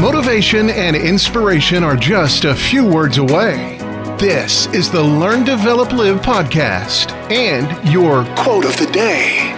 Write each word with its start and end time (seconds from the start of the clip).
Motivation 0.00 0.70
and 0.70 0.94
inspiration 0.94 1.82
are 1.82 1.96
just 1.96 2.44
a 2.44 2.54
few 2.54 2.86
words 2.86 3.18
away. 3.18 3.78
This 4.16 4.66
is 4.68 4.92
the 4.92 5.02
Learn, 5.02 5.42
Develop, 5.42 5.90
Live 5.90 6.20
podcast 6.20 7.10
and 7.32 7.66
your 7.92 8.24
quote 8.36 8.64
of 8.64 8.76
the 8.76 8.86
day. 8.92 9.52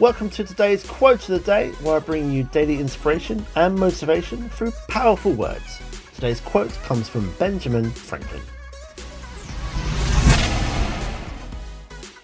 Welcome 0.00 0.28
to 0.30 0.42
today's 0.42 0.84
quote 0.84 1.20
of 1.28 1.38
the 1.38 1.38
day, 1.38 1.68
where 1.82 1.98
I 1.98 2.00
bring 2.00 2.32
you 2.32 2.42
daily 2.42 2.80
inspiration 2.80 3.46
and 3.54 3.76
motivation 3.76 4.48
through 4.48 4.72
powerful 4.88 5.34
words. 5.34 5.80
Today's 6.16 6.40
quote 6.40 6.72
comes 6.82 7.08
from 7.08 7.32
Benjamin 7.34 7.92
Franklin. 7.92 8.42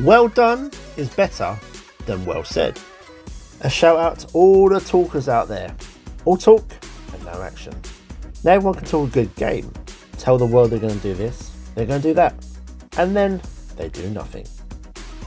Well 0.00 0.26
done 0.26 0.72
is 0.98 1.08
better 1.10 1.58
than 2.06 2.24
well 2.24 2.44
said. 2.44 2.78
A 3.60 3.70
shout 3.70 3.98
out 3.98 4.20
to 4.20 4.28
all 4.34 4.68
the 4.68 4.80
talkers 4.80 5.28
out 5.28 5.48
there. 5.48 5.74
All 6.24 6.36
talk 6.36 6.64
and 7.12 7.24
no 7.24 7.42
action. 7.42 7.74
Now 8.44 8.52
everyone 8.52 8.74
can 8.74 8.86
talk 8.86 9.08
a 9.08 9.12
good 9.12 9.34
game. 9.36 9.72
Tell 10.18 10.38
the 10.38 10.46
world 10.46 10.70
they're 10.70 10.78
going 10.78 10.96
to 10.96 11.02
do 11.02 11.14
this, 11.14 11.52
they're 11.74 11.86
going 11.86 12.02
to 12.02 12.08
do 12.08 12.14
that, 12.14 12.34
and 12.96 13.16
then 13.16 13.40
they 13.76 13.88
do 13.88 14.08
nothing. 14.10 14.46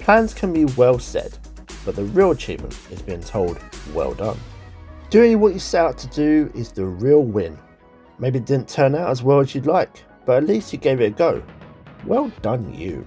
Plans 0.00 0.32
can 0.32 0.52
be 0.52 0.64
well 0.76 0.98
said, 0.98 1.38
but 1.84 1.94
the 1.94 2.04
real 2.04 2.30
achievement 2.30 2.78
is 2.90 3.02
being 3.02 3.20
told, 3.20 3.58
well 3.92 4.14
done. 4.14 4.38
Doing 5.10 5.40
what 5.40 5.52
you 5.52 5.58
set 5.58 5.84
out 5.84 5.98
to 5.98 6.06
do 6.08 6.50
is 6.54 6.72
the 6.72 6.84
real 6.84 7.22
win. 7.22 7.58
Maybe 8.18 8.38
it 8.38 8.46
didn't 8.46 8.68
turn 8.68 8.94
out 8.94 9.10
as 9.10 9.22
well 9.22 9.40
as 9.40 9.54
you'd 9.54 9.66
like, 9.66 10.02
but 10.24 10.38
at 10.38 10.48
least 10.48 10.72
you 10.72 10.78
gave 10.78 11.00
it 11.00 11.06
a 11.06 11.10
go. 11.10 11.42
Well 12.04 12.32
done, 12.42 12.74
you. 12.74 13.06